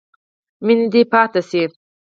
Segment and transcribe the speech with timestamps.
[0.65, 1.63] مینه دې پاتې شي.